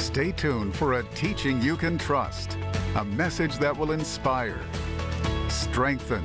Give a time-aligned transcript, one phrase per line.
[0.00, 2.56] Stay tuned for a teaching you can trust,
[2.96, 4.60] a message that will inspire,
[5.48, 6.24] strengthen,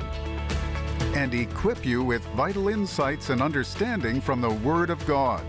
[1.14, 5.44] and equip you with vital insights and understanding from the Word of God.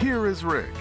[0.00, 0.74] Here is Rick.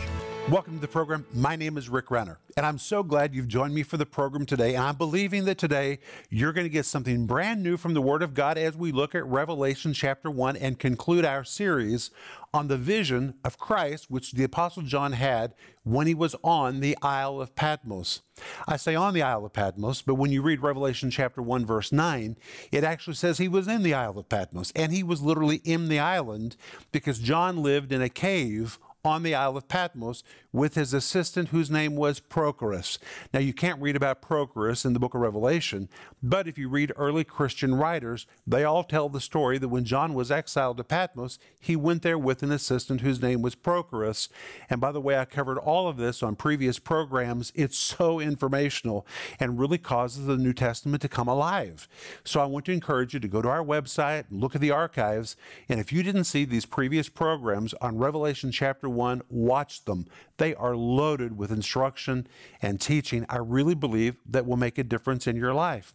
[0.50, 1.26] Welcome to the program.
[1.34, 4.46] My name is Rick Renner, and I'm so glad you've joined me for the program
[4.46, 4.76] today.
[4.76, 5.98] And I'm believing that today
[6.30, 9.16] you're going to get something brand new from the Word of God as we look
[9.16, 12.12] at Revelation chapter 1 and conclude our series
[12.54, 16.96] on the vision of Christ, which the Apostle John had when he was on the
[17.02, 18.22] Isle of Patmos.
[18.68, 21.92] I say on the Isle of Patmos, but when you read Revelation chapter 1, verse
[21.92, 22.38] 9,
[22.72, 25.90] it actually says he was in the Isle of Patmos, and he was literally in
[25.90, 26.56] the island
[26.92, 30.24] because John lived in a cave on the Isle of Patmos
[30.56, 32.98] with his assistant whose name was Prochorus.
[33.34, 35.90] Now, you can't read about Prochorus in the book of Revelation,
[36.24, 40.14] but if you read early Christian writers, they all tell the story that when John
[40.14, 44.30] was exiled to Patmos, he went there with an assistant whose name was Prochorus.
[44.70, 47.52] And by the way, I covered all of this on previous programs.
[47.54, 49.06] It's so informational
[49.40, 51.90] and really causes the New Testament to come alive.
[52.24, 55.36] So I want to encourage you to go to our website, look at the archives,
[55.68, 60.06] and if you didn't see these previous programs on Revelation chapter 1, watch them.
[60.38, 62.28] They are loaded with instruction
[62.62, 65.94] and teaching I really believe that will make a difference in your life.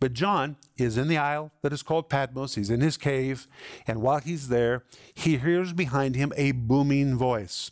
[0.00, 2.54] But John is in the isle that is called Patmos.
[2.54, 3.46] He's in his cave,
[3.86, 7.70] and while he's there, he hears behind him a booming voice.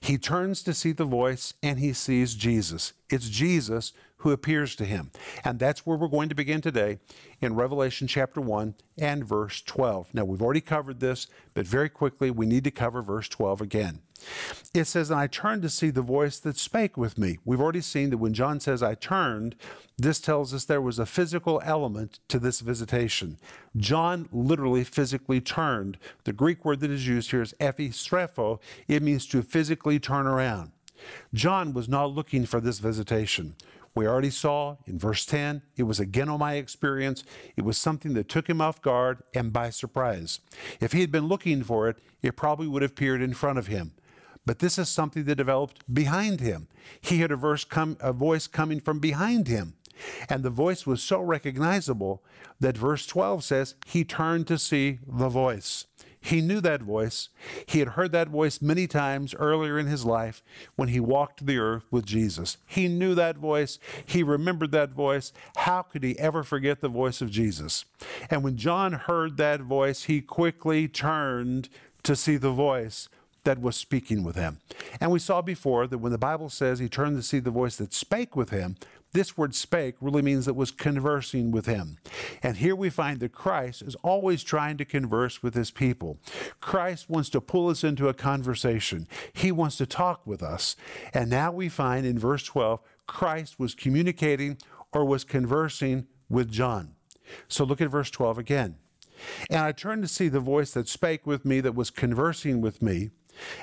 [0.00, 2.92] He turns to see the voice and he sees Jesus.
[3.08, 5.10] It's Jesus who appears to him.
[5.44, 6.98] And that's where we're going to begin today
[7.40, 10.14] in Revelation chapter 1 and verse 12.
[10.14, 14.00] Now, we've already covered this, but very quickly, we need to cover verse 12 again.
[14.72, 17.38] It says, And I turned to see the voice that spake with me.
[17.44, 19.56] We've already seen that when John says, I turned,
[19.98, 23.38] this tells us there was a physical element to this visitation.
[23.76, 25.98] John literally physically turned.
[26.22, 28.60] The Greek word that is used here is epistrepho.
[28.86, 30.70] It means to physically turn around.
[31.34, 33.56] John was not looking for this visitation.
[33.94, 37.24] We already saw in verse 10, it was a Genomai experience.
[37.56, 40.40] It was something that took him off guard and by surprise.
[40.80, 43.66] If he had been looking for it, it probably would have appeared in front of
[43.66, 43.92] him.
[44.46, 46.68] But this is something that developed behind him.
[47.00, 49.74] He had a, a voice coming from behind him.
[50.28, 52.24] And the voice was so recognizable
[52.58, 55.86] that verse 12 says, He turned to see the voice.
[56.24, 57.28] He knew that voice.
[57.66, 60.42] He had heard that voice many times earlier in his life
[60.76, 62.58] when he walked the earth with Jesus.
[62.64, 63.80] He knew that voice.
[64.06, 65.32] He remembered that voice.
[65.56, 67.84] How could he ever forget the voice of Jesus?
[68.30, 71.68] And when John heard that voice, he quickly turned
[72.04, 73.08] to see the voice
[73.44, 74.60] that was speaking with him.
[75.00, 77.76] And we saw before that when the Bible says he turned to see the voice
[77.76, 78.76] that spake with him,
[79.12, 81.98] this word spake really means it was conversing with him.
[82.42, 86.18] And here we find that Christ is always trying to converse with his people.
[86.60, 90.76] Christ wants to pull us into a conversation, he wants to talk with us.
[91.12, 94.56] And now we find in verse 12, Christ was communicating
[94.92, 96.94] or was conversing with John.
[97.48, 98.76] So look at verse 12 again.
[99.50, 102.82] And I turned to see the voice that spake with me, that was conversing with
[102.82, 103.10] me.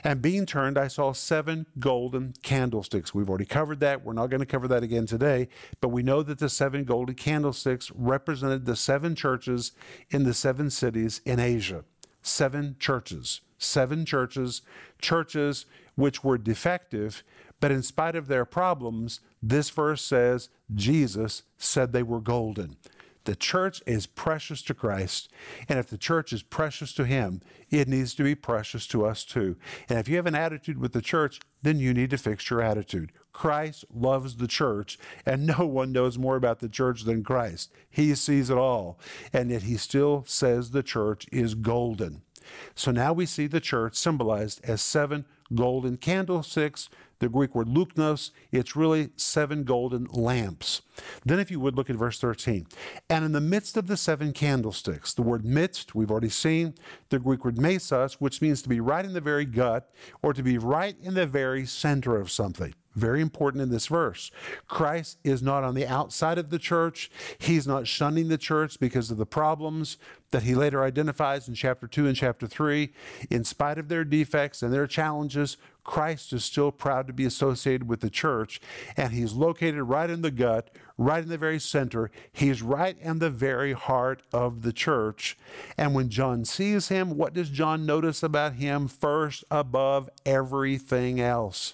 [0.03, 3.13] And being turned, I saw seven golden candlesticks.
[3.13, 4.03] We've already covered that.
[4.03, 5.50] We're not going to cover that again today,
[5.81, 9.72] but we know that the seven golden candlesticks represented the seven churches
[10.09, 11.84] in the seven cities in Asia.
[12.22, 13.41] Seven churches.
[13.58, 14.62] Seven churches,
[15.02, 15.66] churches
[15.96, 17.24] which were defective,
[17.59, 22.78] but in spite of their problems, this verse says Jesus said they were golden.
[23.29, 25.31] The church is precious to Christ,
[25.67, 29.23] and if the church is precious to Him, it needs to be precious to us
[29.23, 29.56] too.
[29.88, 32.59] And if you have an attitude with the church, then you need to fix your
[32.59, 33.12] attitude.
[33.31, 34.97] Christ loves the church,
[35.28, 37.72] and no one knows more about the church than Christ.
[37.88, 38.97] He sees it all,
[39.31, 42.23] and yet He still says the church is golden.
[42.73, 48.31] So now we see the church symbolized as seven golden candlesticks the Greek word luknos,
[48.52, 50.81] it's really seven golden lamps.
[51.25, 52.68] Then, if you would look at verse 13.
[53.09, 56.75] And in the midst of the seven candlesticks, the word midst, we've already seen,
[57.09, 59.91] the Greek word mesos, which means to be right in the very gut
[60.22, 62.74] or to be right in the very center of something.
[62.96, 64.32] Very important in this verse.
[64.67, 67.11] Christ is not on the outside of the church.
[67.38, 69.97] He's not shunning the church because of the problems
[70.32, 72.91] that he later identifies in chapter 2 and chapter 3.
[73.29, 75.58] In spite of their defects and their challenges,
[75.90, 78.62] Christ is still proud to be associated with the church,
[78.96, 80.70] and he's located right in the gut,
[81.00, 82.12] right in the very center.
[82.32, 85.36] He's right in the very heart of the church.
[85.80, 91.74] And when John sees him, what does John notice about him first above everything else?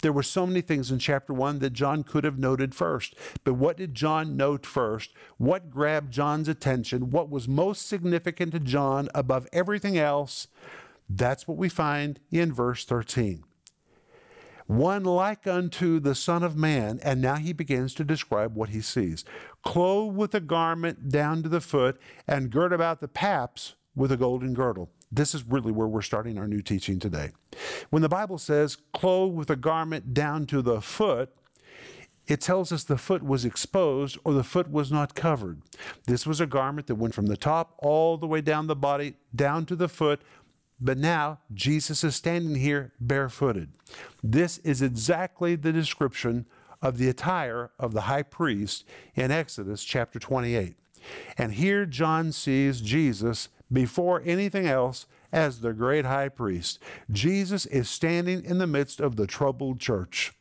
[0.00, 3.16] There were so many things in chapter 1 that John could have noted first.
[3.42, 5.12] But what did John note first?
[5.38, 7.10] What grabbed John's attention?
[7.10, 10.46] What was most significant to John above everything else?
[11.12, 13.42] That's what we find in verse 13.
[14.66, 17.00] one like unto the Son of Man.
[17.02, 19.24] And now he begins to describe what he sees
[19.64, 24.16] clothed with a garment down to the foot, and girt about the paps with a
[24.16, 24.88] golden girdle.
[25.12, 27.32] This is really where we're starting our new teaching today.
[27.90, 31.34] When the Bible says clothed with a garment down to the foot,
[32.28, 35.62] it tells us the foot was exposed or the foot was not covered.
[36.06, 39.14] This was a garment that went from the top all the way down the body,
[39.34, 40.22] down to the foot.
[40.80, 43.70] But now Jesus is standing here barefooted.
[44.22, 46.46] This is exactly the description
[46.80, 48.84] of the attire of the high priest
[49.14, 50.74] in Exodus chapter 28.
[51.36, 56.78] And here John sees Jesus before anything else as the great high priest.
[57.10, 60.32] Jesus is standing in the midst of the troubled church.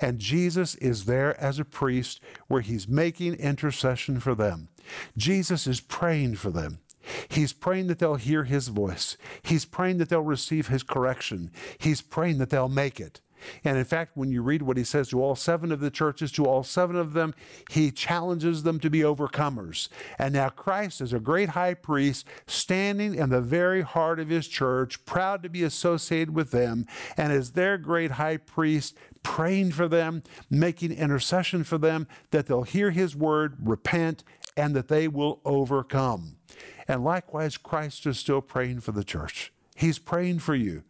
[0.00, 4.68] And Jesus is there as a priest where he's making intercession for them.
[5.16, 6.80] Jesus is praying for them.
[7.28, 9.16] He's praying that they'll hear his voice.
[9.42, 11.50] He's praying that they'll receive his correction.
[11.78, 13.20] He's praying that they'll make it.
[13.64, 16.32] And in fact, when you read what he says to all seven of the churches,
[16.32, 17.34] to all seven of them,
[17.70, 19.88] he challenges them to be overcomers.
[20.18, 24.48] And now Christ is a great high priest standing in the very heart of his
[24.48, 29.88] church, proud to be associated with them, and as their great high priest, praying for
[29.88, 34.24] them, making intercession for them, that they'll hear his word, repent,
[34.56, 36.37] and that they will overcome.
[36.86, 39.52] And likewise, Christ is still praying for the church.
[39.74, 40.82] He's praying for you.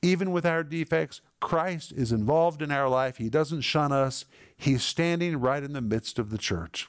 [0.00, 3.18] Even with our defects, Christ is involved in our life.
[3.18, 4.24] He doesn't shun us.
[4.56, 6.88] He's standing right in the midst of the church.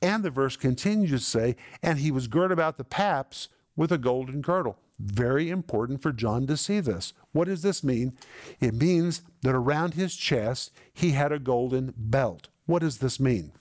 [0.00, 3.98] And the verse continues to say, and he was girt about the paps with a
[3.98, 4.78] golden girdle.
[4.98, 7.12] Very important for John to see this.
[7.32, 8.16] What does this mean?
[8.60, 12.48] It means that around his chest he had a golden belt.
[12.64, 13.52] What does this mean?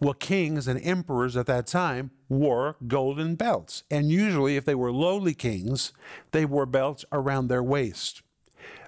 [0.00, 3.84] Well, kings and emperors at that time wore golden belts.
[3.90, 5.92] And usually, if they were lowly kings,
[6.32, 8.22] they wore belts around their waist.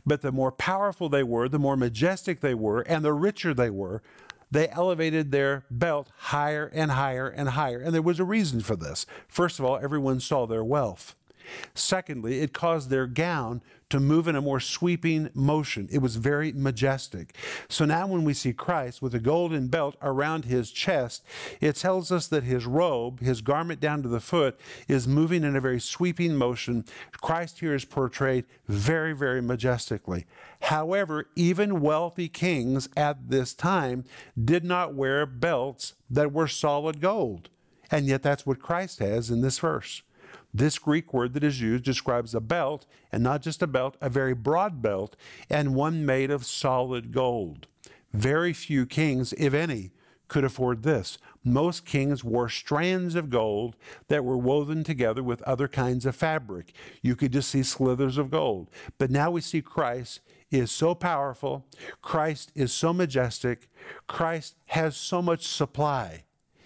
[0.07, 3.71] But the more powerful they were, the more majestic they were, and the richer they
[3.71, 4.03] were,
[4.51, 7.81] they elevated their belt higher and higher and higher.
[7.81, 9.07] And there was a reason for this.
[9.27, 11.17] First of all, everyone saw their wealth.
[11.75, 15.89] Secondly, it caused their gown to move in a more sweeping motion.
[15.93, 17.37] It was very majestic.
[17.69, 21.25] So now, when we see Christ with a golden belt around his chest,
[21.61, 24.59] it tells us that his robe, his garment down to the foot,
[24.89, 26.85] is moving in a very sweeping motion.
[27.21, 30.27] Christ here is portrayed very, very majestically.
[30.63, 34.05] However, even wealthy kings at this time
[34.43, 37.49] did not wear belts that were solid gold.
[37.91, 40.03] And yet, that's what Christ has in this verse.
[40.57, 44.09] This Greek word that is used describes a belt, and not just a belt, a
[44.09, 45.17] very broad belt,
[45.51, 47.67] and one made of solid gold.
[48.13, 49.91] Very few kings, if any,
[50.29, 51.19] could afford this.
[51.43, 53.75] Most kings wore strands of gold
[54.07, 56.73] that were woven together with other kinds of fabric.
[57.03, 58.71] You could just see slithers of gold.
[58.97, 60.21] But now we see Christ
[60.53, 61.67] is so powerful,
[62.01, 63.69] Christ is so majestic,
[64.07, 66.23] Christ has so much supply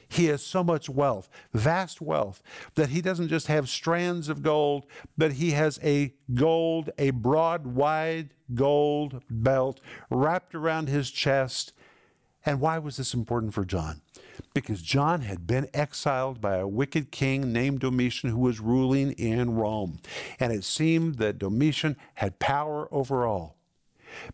[0.08, 2.42] he has so much wealth, vast wealth,
[2.74, 7.66] that he doesn't just have strands of gold, but he has a gold, a broad,
[7.66, 11.72] wide gold belt wrapped around his chest.
[12.46, 14.00] And why was this important for John?
[14.54, 19.54] Because John had been exiled by a wicked king named Domitian who was ruling in
[19.54, 20.00] Rome.
[20.40, 23.57] And it seemed that Domitian had power over all.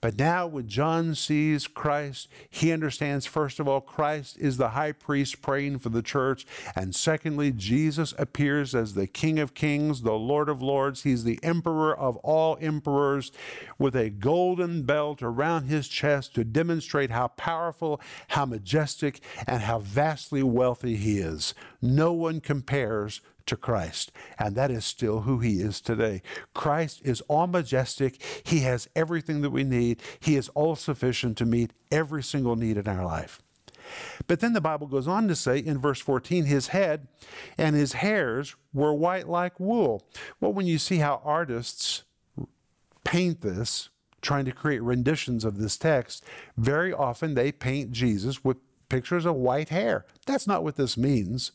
[0.01, 4.93] But now, when John sees Christ, he understands, first of all, Christ is the high
[4.93, 6.47] priest praying for the church.
[6.77, 11.03] And secondly, Jesus appears as the King of Kings, the Lord of Lords.
[11.03, 13.33] He's the Emperor of all emperors
[13.79, 19.79] with a golden belt around his chest to demonstrate how powerful, how majestic, and how
[19.79, 21.55] vastly wealthy he is.
[21.81, 24.13] No one compares to Christ.
[24.39, 26.23] And that is still who he is today.
[26.55, 28.23] Christ is all majestic.
[28.45, 30.01] He has everything that we need.
[30.21, 33.41] He is all sufficient to meet every single need in our life.
[34.27, 37.09] But then the Bible goes on to say in verse 14, his head
[37.59, 40.07] and his hairs were white like wool.
[40.41, 42.05] Well, when you see how artists
[43.05, 43.91] paint this,
[44.23, 46.25] trying to create renditions of this text,
[46.57, 48.57] very often they paint Jesus with
[48.89, 50.07] pictures of white hair.
[50.27, 51.53] That's not what this means.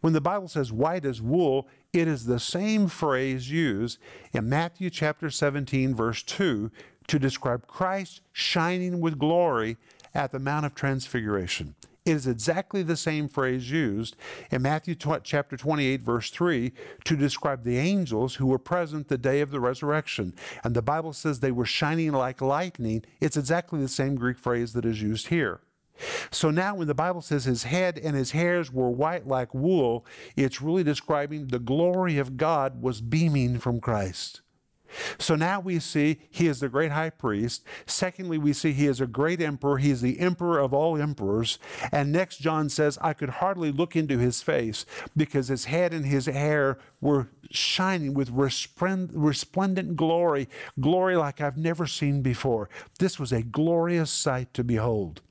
[0.00, 3.98] When the Bible says white as wool, it is the same phrase used
[4.32, 6.70] in Matthew chapter 17, verse 2,
[7.08, 9.76] to describe Christ shining with glory
[10.14, 11.74] at the Mount of Transfiguration.
[12.06, 14.16] It is exactly the same phrase used
[14.50, 16.72] in Matthew chapter 28, verse 3,
[17.04, 20.34] to describe the angels who were present the day of the resurrection.
[20.64, 23.04] And the Bible says they were shining like lightning.
[23.20, 25.60] It's exactly the same Greek phrase that is used here.
[26.30, 30.06] So now, when the Bible says his head and his hairs were white like wool,
[30.36, 34.40] it's really describing the glory of God was beaming from Christ.
[35.18, 37.64] So now we see he is the great high priest.
[37.86, 39.78] Secondly, we see he is a great emperor.
[39.78, 41.58] He is the emperor of all emperors.
[41.92, 46.06] And next, John says, I could hardly look into his face because his head and
[46.06, 50.48] his hair were shining with resplendent glory,
[50.80, 52.68] glory like I've never seen before.
[52.98, 55.22] This was a glorious sight to behold.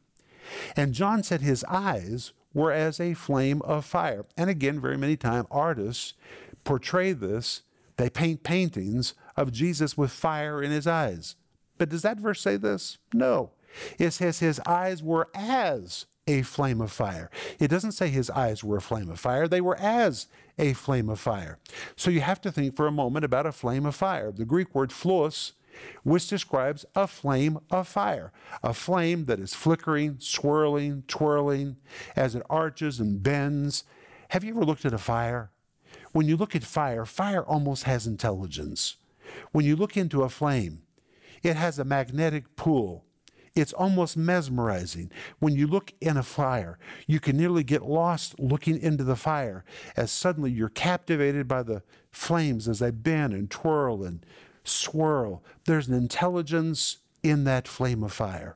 [0.76, 4.26] And John said his eyes were as a flame of fire.
[4.38, 6.14] And again, very many times, artists
[6.64, 7.64] portray this.
[7.98, 11.36] They paint paintings of Jesus with fire in his eyes.
[11.78, 12.98] But does that verse say this?
[13.14, 13.52] No.
[13.98, 17.30] It says his eyes were as a flame of fire.
[17.60, 20.28] It doesn't say his eyes were a flame of fire, they were as
[20.58, 21.58] a flame of fire.
[21.96, 24.32] So you have to think for a moment about a flame of fire.
[24.32, 25.54] The Greek word phlos,
[26.04, 28.32] which describes a flame of fire,
[28.64, 31.78] a flame that is flickering, swirling, twirling
[32.16, 33.84] as it arches and bends.
[34.30, 35.52] Have you ever looked at a fire?
[36.12, 38.98] When you look at fire, fire almost has intelligence.
[39.52, 40.84] When you look into a flame,
[41.44, 43.06] it has a magnetic pull.
[43.56, 45.12] It's almost mesmerizing.
[45.40, 49.66] When you look in a fire, you can nearly get lost looking into the fire
[49.98, 54.26] as suddenly you're captivated by the flames as they bend and twirl and
[54.70, 55.44] swirl.
[55.66, 58.56] There's an intelligence in that flame of fire.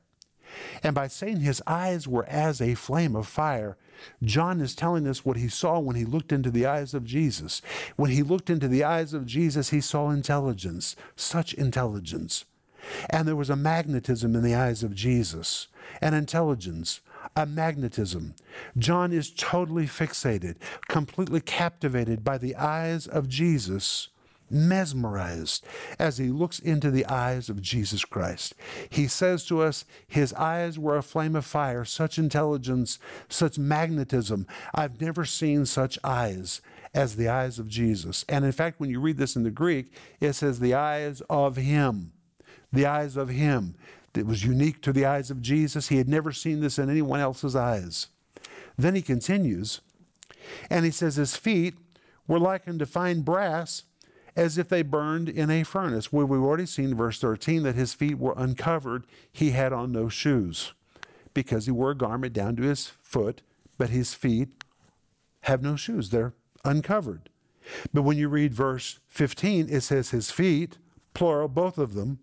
[0.84, 3.78] And by saying his eyes were as a flame of fire,
[4.22, 7.62] John is telling us what he saw when he looked into the eyes of Jesus.
[7.96, 12.46] When he looked into the eyes of Jesus, he saw intelligence, such intelligence.
[13.10, 15.68] And there was a magnetism in the eyes of Jesus,
[16.02, 17.00] an intelligence,
[17.36, 18.36] a magnetism.
[18.78, 20.56] John is totally fixated,
[20.88, 24.10] completely captivated by the eyes of Jesus
[24.54, 25.66] mesmerized
[26.00, 28.56] as he looks into the eyes of Jesus Christ.
[28.90, 34.48] He says to us, His eyes were a flame of fire, such intelligence, such magnetism.
[34.74, 36.62] I've never seen such eyes
[36.94, 38.24] as the eyes of Jesus.
[38.30, 41.56] And in fact, when you read this in the Greek, it says the eyes of
[41.56, 42.14] Him.
[42.72, 43.76] The eyes of Him.
[44.16, 45.88] It was unique to the eyes of Jesus.
[45.88, 48.08] He had never seen this in anyone else's eyes.
[48.78, 49.82] Then he continues,
[50.70, 51.76] and he says, His feet
[52.28, 53.84] were likened to fine brass
[54.36, 56.12] as if they burned in a furnace.
[56.12, 60.10] Where we've already seen verse 13 that his feet were uncovered, he had on no
[60.10, 60.74] shoes
[61.34, 63.42] because he wore a garment down to his foot,
[63.78, 64.50] but his feet
[65.42, 66.10] have no shoes.
[66.10, 67.30] They're uncovered.
[67.94, 70.78] But when you read verse 15, it says his feet,
[71.14, 72.20] plural, both of them,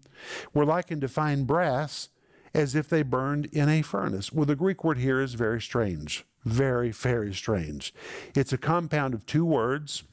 [0.53, 2.09] were likened to fine brass
[2.53, 4.33] as if they burned in a furnace.
[4.33, 6.25] Well, the Greek word here is very strange.
[6.45, 7.95] Very, very strange.
[8.35, 10.05] It's a compound of two words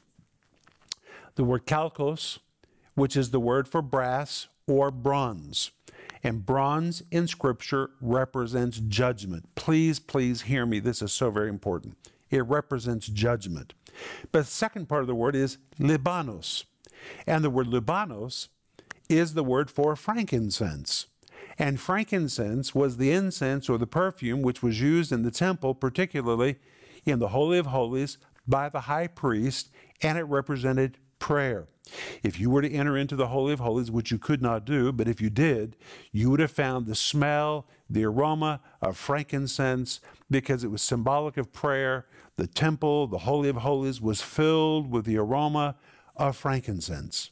[1.37, 2.39] the word chalkos,
[2.95, 5.71] which is the word for brass or bronze.
[6.23, 9.47] And bronze in Scripture represents judgment.
[9.55, 10.79] Please, please hear me.
[10.79, 11.95] This is so very important.
[12.31, 13.73] It represents judgment.
[14.31, 16.65] But the second part of the word is libanos.
[17.27, 18.47] And the word libanos
[19.07, 21.05] is the word for frankincense.
[21.59, 26.57] And frankincense was the incense or the perfume which was used in the temple, particularly
[27.05, 28.17] in the Holy of Holies,
[28.47, 29.69] by the high priest,
[30.01, 31.67] and it represented prayer.
[32.23, 34.91] If you were to enter into the Holy of Holies, which you could not do,
[34.91, 35.75] but if you did,
[36.11, 41.53] you would have found the smell, the aroma of frankincense, because it was symbolic of
[41.53, 42.05] prayer.
[42.35, 45.75] The temple, the Holy of Holies, was filled with the aroma
[46.15, 47.31] of frankincense.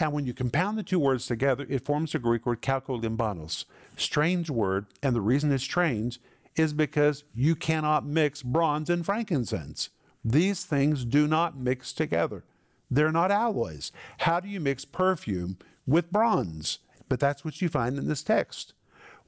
[0.00, 3.64] And when you compound the two words together, it forms the Greek word kalkolimbanos.
[3.96, 6.20] Strange word, and the reason it's strange
[6.56, 9.90] is because you cannot mix bronze and frankincense.
[10.24, 12.44] These things do not mix together.
[12.90, 13.92] They're not alloys.
[14.18, 16.78] How do you mix perfume with bronze?
[17.08, 18.74] But that's what you find in this text.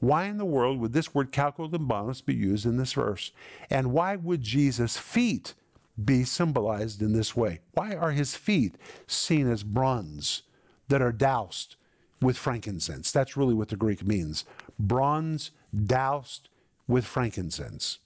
[0.00, 3.32] Why in the world would this word kalkolimbanos be used in this verse?
[3.68, 5.54] And why would Jesus' feet
[6.02, 7.60] be symbolized in this way?
[7.72, 8.76] Why are his feet
[9.06, 10.42] seen as bronze
[10.88, 11.76] that are doused
[12.22, 13.12] with frankincense?
[13.12, 14.46] That's really what the Greek means.
[14.78, 15.50] Bronze
[15.86, 16.48] doused
[16.88, 17.98] with frankincense.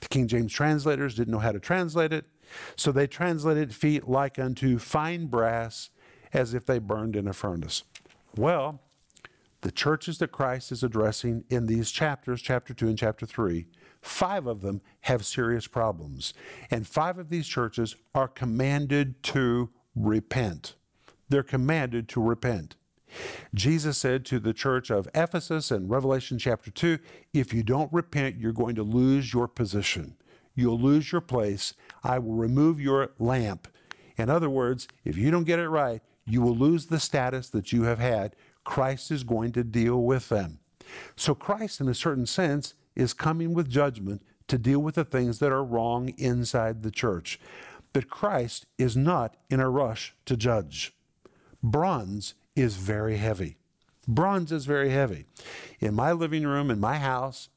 [0.00, 2.26] The King James translators didn't know how to translate it.
[2.76, 5.90] So they translated feet like unto fine brass,
[6.32, 7.84] as if they burned in a furnace.
[8.36, 8.80] Well,
[9.62, 13.66] the churches that Christ is addressing in these chapters, chapter 2 and chapter 3,
[14.00, 16.32] five of them have serious problems.
[16.70, 20.76] And five of these churches are commanded to repent.
[21.28, 22.76] They're commanded to repent.
[23.54, 26.98] Jesus said to the church of Ephesus in Revelation chapter 2
[27.32, 30.16] if you don't repent, you're going to lose your position
[30.58, 31.74] you'll lose your place.
[32.02, 33.68] I will remove your lamp.
[34.16, 37.72] In other words, if you don't get it right, you will lose the status that
[37.72, 38.34] you have had.
[38.64, 40.58] Christ is going to deal with them.
[41.16, 45.38] So, Christ, in a certain sense, is coming with judgment to deal with the things
[45.38, 47.38] that are wrong inside the church.
[47.92, 50.94] But Christ is not in a rush to judge.
[51.62, 53.56] Bronze is very heavy.
[54.06, 55.26] Bronze is very heavy.
[55.80, 57.48] In my living room, in my house,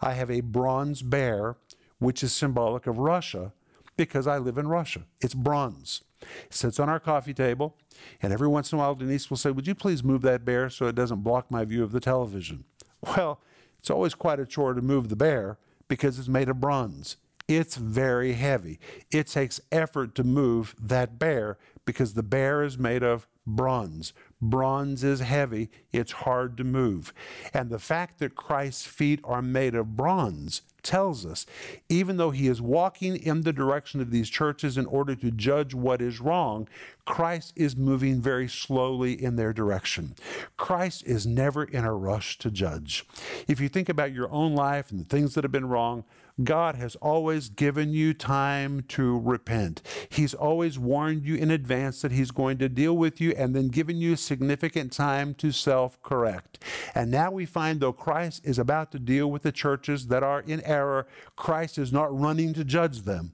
[0.00, 1.56] I have a bronze bear,
[1.98, 3.52] which is symbolic of Russia
[3.96, 5.02] because I live in Russia.
[5.20, 6.02] It's bronze.
[6.20, 7.76] It sits on our coffee table,
[8.22, 10.70] and every once in a while, Denise will say, Would you please move that bear
[10.70, 12.64] so it doesn't block my view of the television?
[13.00, 13.40] Well,
[13.78, 17.16] it's always quite a chore to move the bear because it's made of bronze.
[17.46, 18.78] It's very heavy.
[19.10, 24.12] It takes effort to move that bear because the bear is made of bronze.
[24.42, 27.14] Bronze is heavy, it's hard to move.
[27.54, 31.46] And the fact that Christ's feet are made of bronze tells us,
[31.88, 35.74] even though he is walking in the direction of these churches in order to judge
[35.74, 36.68] what is wrong,
[37.04, 40.14] Christ is moving very slowly in their direction.
[40.56, 43.06] Christ is never in a rush to judge.
[43.46, 46.04] If you think about your own life and the things that have been wrong,
[46.42, 49.82] God has always given you time to repent.
[50.08, 53.68] He's always warned you in advance that He's going to deal with you and then
[53.68, 56.62] given you significant time to self correct.
[56.94, 60.40] And now we find, though Christ is about to deal with the churches that are
[60.40, 63.32] in error, Christ is not running to judge them,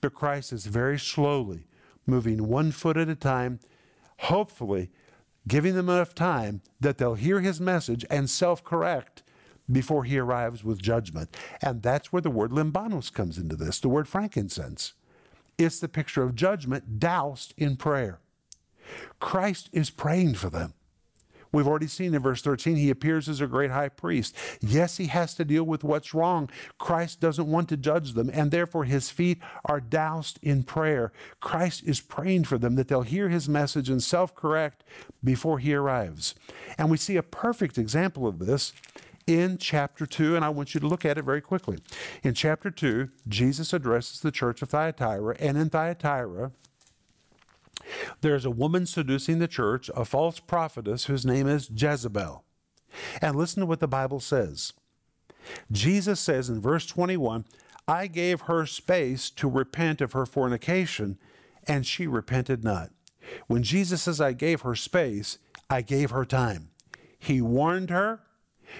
[0.00, 1.66] but Christ is very slowly
[2.06, 3.60] moving one foot at a time,
[4.18, 4.90] hopefully
[5.46, 9.22] giving them enough time that they'll hear His message and self correct
[9.70, 11.34] before he arrives with judgment.
[11.62, 14.94] And that's where the word limbanos comes into this, the word frankincense.
[15.56, 18.20] It's the picture of judgment doused in prayer.
[19.20, 20.74] Christ is praying for them.
[21.54, 24.36] We've already seen in verse 13, he appears as a great high priest.
[24.60, 26.50] Yes, he has to deal with what's wrong.
[26.78, 31.12] Christ doesn't want to judge them, and therefore his feet are doused in prayer.
[31.38, 34.82] Christ is praying for them that they'll hear his message and self correct
[35.22, 36.34] before he arrives.
[36.76, 38.72] And we see a perfect example of this
[39.26, 41.78] in chapter 2, and I want you to look at it very quickly.
[42.22, 46.52] In chapter 2, Jesus addresses the church of Thyatira, and in Thyatira,
[48.20, 52.44] there's a woman seducing the church, a false prophetess whose name is Jezebel.
[53.20, 54.72] And listen to what the Bible says.
[55.70, 57.44] Jesus says in verse 21
[57.86, 61.18] I gave her space to repent of her fornication,
[61.66, 62.90] and she repented not.
[63.46, 66.70] When Jesus says, I gave her space, I gave her time.
[67.18, 68.20] He warned her,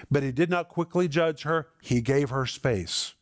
[0.09, 3.13] but he did not quickly judge her, he gave her space.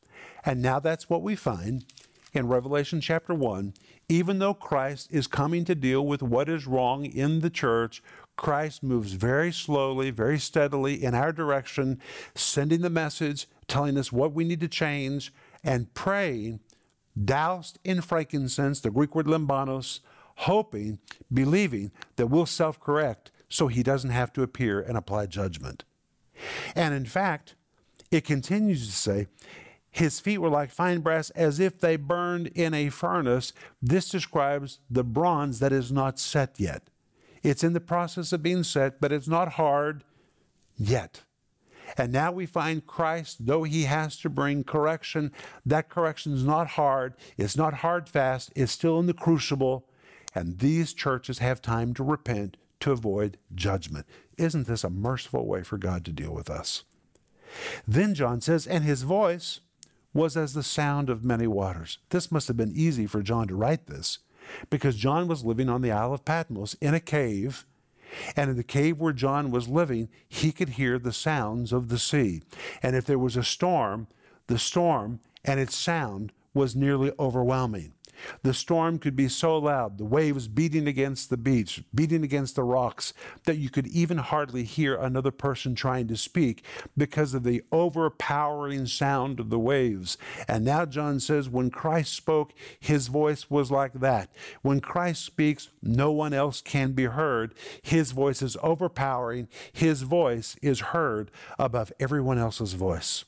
[0.45, 1.85] And now that's what we find
[2.33, 3.73] in Revelation chapter 1.
[4.09, 8.03] Even though Christ is coming to deal with what is wrong in the church,
[8.35, 12.01] Christ moves very slowly, very steadily in our direction,
[12.35, 16.59] sending the message, telling us what we need to change, and praying,
[17.23, 19.99] doused in frankincense, the Greek word limbanos,
[20.37, 20.99] hoping,
[21.31, 25.83] believing that we'll self correct so he doesn't have to appear and apply judgment.
[26.75, 27.55] And in fact,
[28.11, 29.27] it continues to say,
[29.89, 33.53] his feet were like fine brass as if they burned in a furnace.
[33.79, 36.89] This describes the bronze that is not set yet.
[37.43, 40.03] It's in the process of being set, but it's not hard
[40.77, 41.21] yet.
[41.95, 45.31] And now we find Christ, though he has to bring correction,
[45.63, 47.13] that correction is not hard.
[47.37, 48.51] It's not hard fast.
[48.55, 49.85] It's still in the crucible.
[50.33, 54.05] And these churches have time to repent to avoid judgment.
[54.37, 56.83] Isn't this a merciful way for God to deal with us?
[57.87, 59.61] Then John says, and his voice
[60.13, 61.99] was as the sound of many waters.
[62.09, 64.19] This must have been easy for John to write this
[64.69, 67.65] because John was living on the Isle of Patmos in a cave.
[68.35, 71.97] And in the cave where John was living, he could hear the sounds of the
[71.97, 72.43] sea.
[72.83, 74.07] And if there was a storm,
[74.47, 77.93] the storm and its sound was nearly overwhelming.
[78.43, 82.63] The storm could be so loud, the waves beating against the beach, beating against the
[82.63, 83.13] rocks,
[83.45, 86.63] that you could even hardly hear another person trying to speak
[86.97, 90.17] because of the overpowering sound of the waves.
[90.47, 94.29] And now John says, when Christ spoke, his voice was like that.
[94.61, 97.53] When Christ speaks, no one else can be heard.
[97.81, 103.25] His voice is overpowering, his voice is heard above everyone else's voice.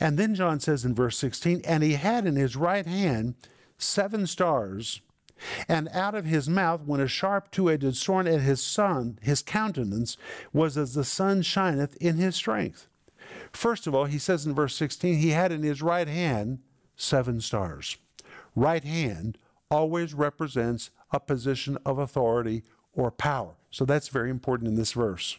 [0.00, 3.34] And then John says in verse 16, and he had in his right hand
[3.78, 5.00] seven stars,
[5.68, 10.16] and out of his mouth went a sharp two-edged sword, and his son, his countenance,
[10.52, 12.88] was as the sun shineth in his strength.
[13.52, 16.60] First of all, he says in verse 16, he had in his right hand
[16.96, 17.96] seven stars.
[18.54, 19.38] Right hand
[19.70, 23.54] always represents a position of authority or power.
[23.70, 25.38] So that's very important in this verse.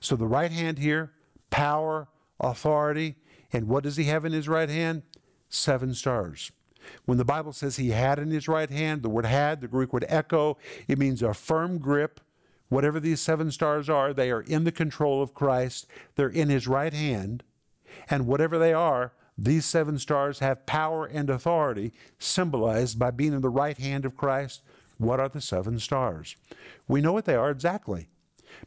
[0.00, 1.12] So the right hand here,
[1.50, 2.08] power,
[2.38, 3.16] authority,
[3.52, 5.02] and what does he have in his right hand?
[5.48, 6.52] Seven stars.
[7.04, 9.92] When the Bible says he had in his right hand, the word had, the Greek
[9.92, 12.20] word echo, it means a firm grip.
[12.68, 15.86] Whatever these seven stars are, they are in the control of Christ.
[16.16, 17.44] They're in his right hand.
[18.10, 23.42] And whatever they are, these seven stars have power and authority, symbolized by being in
[23.42, 24.62] the right hand of Christ
[24.96, 26.36] What are the seven stars?
[26.86, 28.08] We know what they are exactly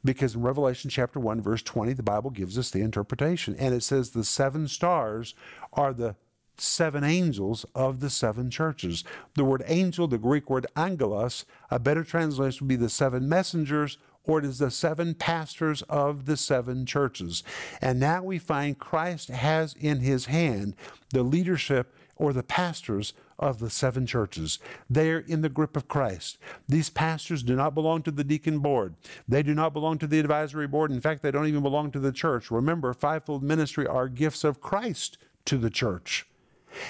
[0.03, 3.55] because in Revelation chapter 1, verse 20, the Bible gives us the interpretation.
[3.55, 5.35] And it says the seven stars
[5.73, 6.15] are the
[6.57, 9.03] seven angels of the seven churches.
[9.35, 13.97] The word angel, the Greek word angelos, a better translation would be the seven messengers,
[14.23, 17.43] or it is the seven pastors of the seven churches.
[17.81, 20.75] And now we find Christ has in his hand
[21.11, 24.59] the leadership or the pastors of the seven churches.
[24.89, 26.39] They are in the grip of Christ.
[26.67, 28.95] These pastors do not belong to the deacon board.
[29.27, 30.91] They do not belong to the advisory board.
[30.91, 32.49] In fact, they don't even belong to the church.
[32.49, 36.25] Remember, fivefold ministry are gifts of Christ to the church.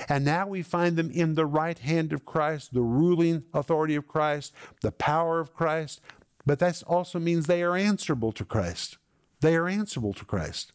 [0.10, 4.08] And now we find them in the right hand of Christ, the ruling authority of
[4.08, 6.02] Christ, the power of Christ.
[6.46, 8.98] But that also means they are answerable to Christ.
[9.42, 10.72] They are answerable to Christ.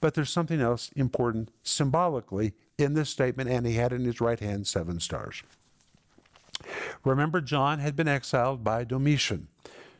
[0.00, 4.40] But there's something else important symbolically in this statement, and he had in his right
[4.40, 5.42] hand seven stars.
[7.04, 9.48] Remember, John had been exiled by Domitian.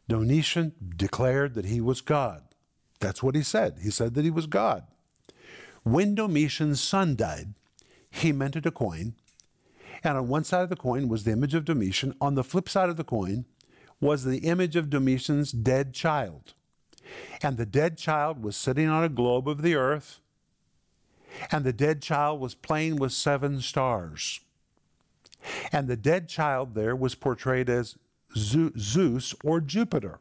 [0.08, 2.42] Domitian declared that he was God.
[3.00, 3.78] That's what he said.
[3.82, 4.84] He said that he was God.
[5.82, 7.54] When Domitian's son died,
[8.14, 9.14] he minted a coin,
[10.02, 12.14] and on one side of the coin was the image of Domitian.
[12.20, 13.44] On the flip side of the coin
[14.00, 16.54] was the image of Domitian's dead child.
[17.42, 20.20] And the dead child was sitting on a globe of the earth
[21.50, 24.40] and the dead child was playing with seven stars.
[25.72, 27.96] And the dead child there was portrayed as
[28.36, 30.20] Zeus or Jupiter.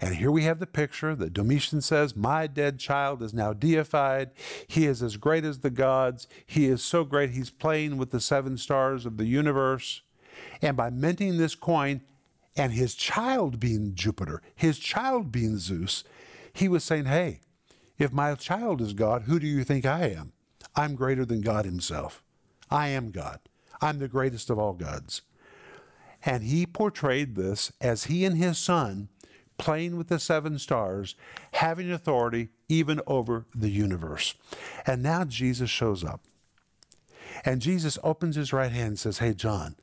[0.00, 4.30] And here we have the picture that Domitian says, My dead child is now deified.
[4.66, 6.26] He is as great as the gods.
[6.46, 10.02] He is so great, he's playing with the seven stars of the universe.
[10.60, 12.02] And by minting this coin,
[12.56, 16.04] and his child being Jupiter, his child being Zeus,
[16.52, 17.40] he was saying, Hey,
[17.98, 20.32] if my child is God, who do you think I am?
[20.76, 22.22] I'm greater than God Himself.
[22.70, 23.40] I am God.
[23.80, 25.22] I'm the greatest of all gods.
[26.24, 29.08] And he portrayed this as he and his son
[29.58, 31.14] playing with the seven stars,
[31.52, 34.34] having authority even over the universe.
[34.86, 36.20] And now Jesus shows up.
[37.44, 39.76] And Jesus opens his right hand and says, Hey, John,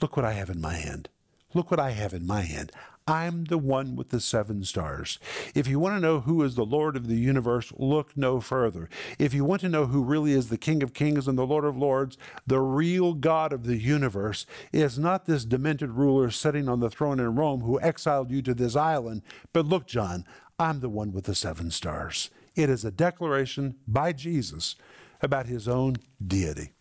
[0.00, 1.08] look what I have in my hand.
[1.54, 2.72] Look what I have in my hand.
[3.08, 5.20] I'm the one with the seven stars.
[5.54, 8.88] If you want to know who is the Lord of the universe, look no further.
[9.16, 11.64] If you want to know who really is the King of kings and the Lord
[11.64, 16.80] of lords, the real God of the universe is not this demented ruler sitting on
[16.80, 19.22] the throne in Rome who exiled you to this island.
[19.52, 20.24] But look, John,
[20.58, 22.30] I'm the one with the seven stars.
[22.56, 24.74] It is a declaration by Jesus
[25.22, 26.72] about his own deity.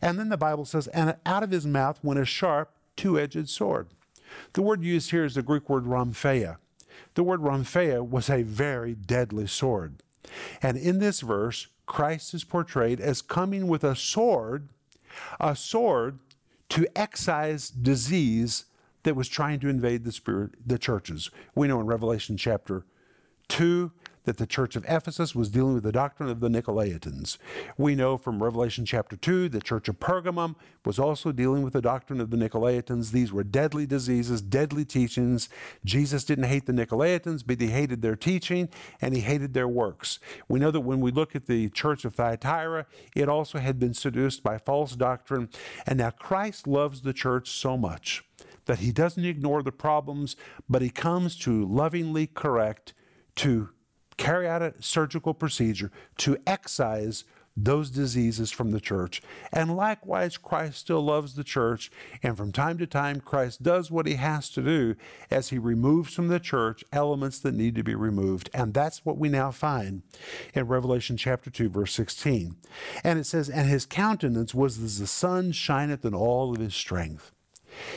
[0.00, 3.48] And then the Bible says, and out of his mouth went a sharp, two edged
[3.48, 3.88] sword.
[4.52, 6.58] The word used here is the Greek word rhomphaia.
[7.14, 10.02] The word rhomphaia was a very deadly sword.
[10.62, 14.68] And in this verse, Christ is portrayed as coming with a sword,
[15.40, 16.18] a sword
[16.70, 18.66] to excise disease
[19.04, 21.30] that was trying to invade the spirit the churches.
[21.54, 22.84] We know in Revelation chapter
[23.48, 23.90] 2
[24.28, 27.38] that the church of Ephesus was dealing with the doctrine of the Nicolaitans.
[27.78, 31.80] We know from Revelation chapter 2, the church of Pergamum was also dealing with the
[31.80, 33.12] doctrine of the Nicolaitans.
[33.12, 35.48] These were deadly diseases, deadly teachings.
[35.82, 38.68] Jesus didn't hate the Nicolaitans, but he hated their teaching
[39.00, 40.18] and he hated their works.
[40.46, 42.84] We know that when we look at the church of Thyatira,
[43.16, 45.48] it also had been seduced by false doctrine.
[45.86, 48.24] And now Christ loves the church so much
[48.66, 50.36] that he doesn't ignore the problems,
[50.68, 52.92] but he comes to lovingly correct,
[53.36, 53.70] to
[54.18, 57.24] carry out a surgical procedure to excise
[57.64, 59.20] those diseases from the church.
[59.52, 61.90] And likewise, Christ still loves the church.
[62.22, 64.94] And from time to time, Christ does what he has to do
[65.30, 68.48] as he removes from the church elements that need to be removed.
[68.54, 70.02] And that's what we now find
[70.54, 72.56] in Revelation chapter 2, verse 16.
[73.02, 76.74] And it says, And his countenance was as the sun shineth in all of his
[76.74, 77.32] strength.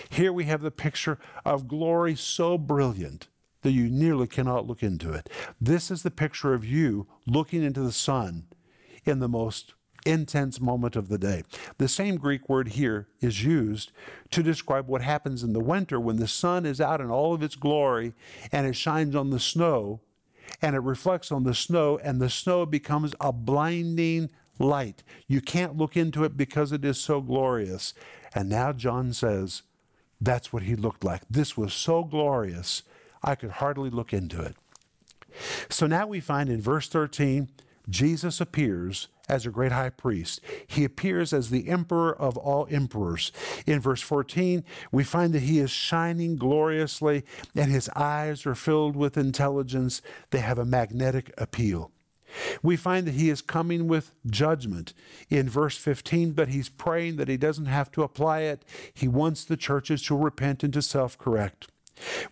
[0.10, 3.28] Here we have the picture of glory so brilliant
[3.62, 5.30] that you nearly cannot look into it.
[5.60, 8.48] This is the picture of you looking into the sun
[9.06, 9.74] in the most
[10.06, 11.44] intense moment of the day.
[11.78, 13.92] The same Greek word here is used
[14.32, 17.44] to describe what happens in the winter when the sun is out in all of
[17.44, 18.14] its glory
[18.52, 20.02] and it shines on the snow
[20.62, 25.04] and it reflects on the snow and the snow becomes a blinding light.
[25.28, 27.94] You can't look into it because it is so glorious.
[28.34, 29.64] And now John says,
[30.20, 31.22] that's what he looked like.
[31.30, 32.84] This was so glorious
[33.24, 34.56] I could hardly look into it.
[35.70, 37.50] So now we find in verse 13,
[37.90, 40.42] Jesus appears as a great high priest.
[40.68, 43.32] He appears as the emperor of all emperors.
[43.66, 47.24] In verse 14, we find that he is shining gloriously
[47.56, 50.02] and his eyes are filled with intelligence.
[50.32, 51.92] They have a magnetic appeal.
[52.62, 54.94] We find that he is coming with judgment
[55.30, 58.64] in verse 15, but he's praying that he doesn't have to apply it.
[58.94, 61.68] He wants the churches to repent and to self correct.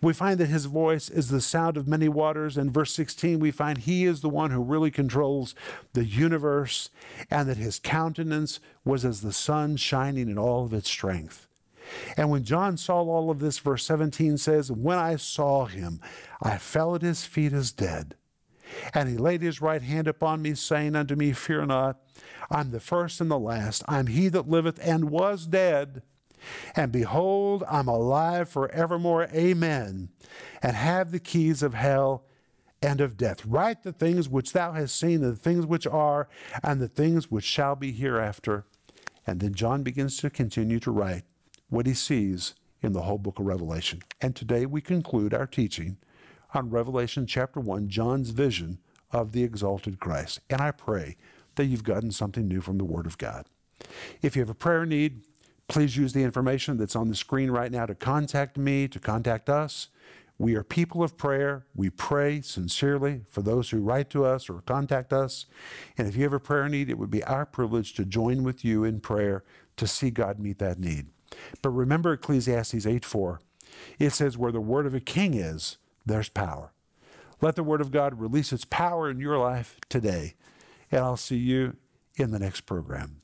[0.02, 2.56] We find that his voice is the sound of many waters.
[2.56, 5.54] In verse 16, we find he is the one who really controls
[5.92, 6.90] the universe,
[7.30, 11.46] and that his countenance was as the sun shining in all of its strength.
[12.16, 16.00] And when John saw all of this, verse 17 says, When I saw him,
[16.42, 18.14] I fell at his feet as dead.
[18.94, 22.00] And he laid his right hand upon me, saying unto me, Fear not,
[22.50, 23.82] I'm the first and the last.
[23.88, 26.02] I'm he that liveth and was dead.
[26.74, 29.28] And behold, I'm alive forevermore.
[29.34, 30.10] Amen.
[30.62, 32.24] And have the keys of hell
[32.82, 33.44] and of death.
[33.44, 36.28] Write the things which thou hast seen, the things which are,
[36.62, 38.64] and the things which shall be hereafter.
[39.26, 41.24] And then John begins to continue to write
[41.68, 44.00] what he sees in the whole book of Revelation.
[44.20, 45.98] And today we conclude our teaching
[46.54, 48.78] on Revelation chapter 1, John's vision
[49.12, 50.40] of the exalted Christ.
[50.48, 51.16] And I pray
[51.56, 53.46] that you've gotten something new from the Word of God.
[54.22, 55.22] If you have a prayer need,
[55.70, 59.48] please use the information that's on the screen right now to contact me, to contact
[59.48, 59.88] us.
[60.36, 61.64] We are people of prayer.
[61.74, 65.46] We pray sincerely for those who write to us or contact us.
[65.96, 68.64] And if you have a prayer need, it would be our privilege to join with
[68.64, 69.44] you in prayer
[69.76, 71.06] to see God meet that need.
[71.62, 73.40] But remember Ecclesiastes 8 4.
[73.98, 76.72] It says, Where the word of a king is, there's power.
[77.40, 80.34] Let the Word of God release its power in your life today.
[80.90, 81.76] And I'll see you
[82.16, 83.22] in the next program.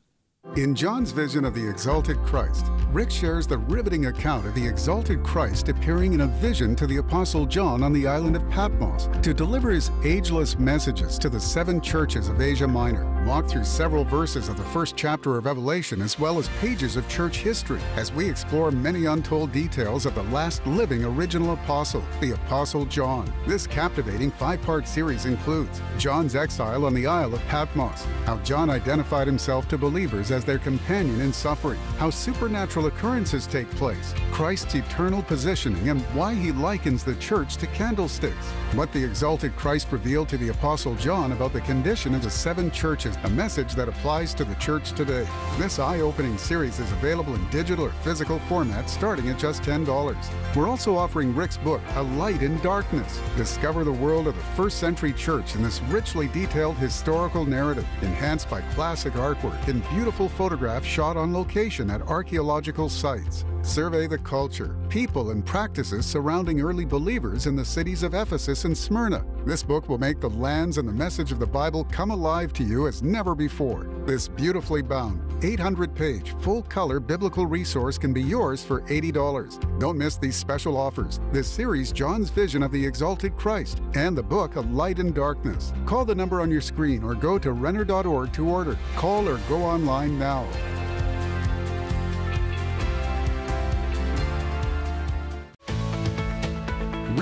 [0.55, 5.23] In John's vision of the exalted Christ, Rick shares the riveting account of the exalted
[5.23, 9.35] Christ appearing in a vision to the Apostle John on the island of Patmos to
[9.35, 13.16] deliver his ageless messages to the seven churches of Asia Minor.
[13.27, 17.09] Walk through several verses of the first chapter of Revelation as well as pages of
[17.09, 22.35] church history as we explore many untold details of the last living original apostle, the
[22.35, 23.29] Apostle John.
[23.45, 28.71] This captivating five part series includes John's exile on the Isle of Patmos, how John
[28.71, 34.77] identified himself to believers as their companion in suffering, how supernatural occurrences take place, Christ's
[34.77, 40.29] eternal positioning, and why he likens the church to candlesticks, what the exalted Christ revealed
[40.29, 44.35] to the Apostle John about the condition of the seven churches, a message that applies
[44.35, 45.27] to the church today.
[45.59, 50.17] This eye opening series is available in digital or physical format starting at just $10.
[50.55, 53.21] We're also offering Rick's book, A Light in Darkness.
[53.37, 58.51] Discover the world of the first century church in this richly detailed historical narrative, enhanced
[58.51, 63.45] by classic artwork and beautiful photographs shot on location at archaeological sites.
[63.67, 68.79] Survey the culture, people, and practices surrounding early believers in the cities of Ephesus and
[68.79, 69.27] Smyrna.
[69.45, 72.63] This book will make the lands and the message of the Bible come alive to
[72.63, 73.89] you as never before.
[74.07, 79.81] This beautifully bound, 800 page, full color biblical resource can be yours for $80.
[79.81, 81.19] Don't miss these special offers.
[81.33, 85.73] This series, John's Vision of the Exalted Christ, and the book, A Light in Darkness.
[85.87, 88.79] Call the number on your screen or go to renner.org to order.
[88.95, 90.47] Call or go online now.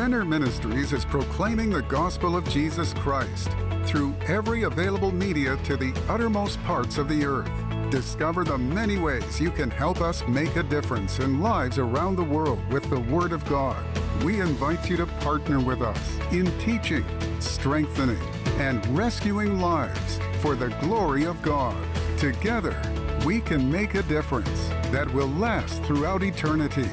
[0.05, 3.49] Renner Ministries is proclaiming the gospel of Jesus Christ
[3.87, 7.51] through every available media to the uttermost parts of the earth.
[7.91, 12.23] Discover the many ways you can help us make a difference in lives around the
[12.23, 13.83] world with the Word of God.
[14.23, 17.07] We invite you to partner with us in teaching,
[17.41, 18.21] strengthening,
[18.59, 21.83] and rescuing lives for the glory of God.
[22.19, 22.79] Together,
[23.25, 26.91] we can make a difference that will last throughout eternity.